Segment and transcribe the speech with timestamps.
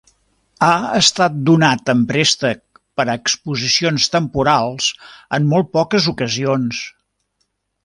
[0.67, 4.89] Ha estat donat en préstec per a exposicions temporals
[5.39, 6.83] en molt poques ocasions.